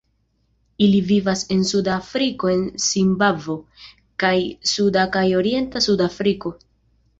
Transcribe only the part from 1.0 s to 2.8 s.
vivas en Suda Afriko en